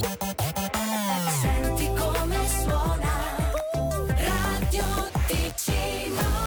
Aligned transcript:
Bye. 0.00 0.47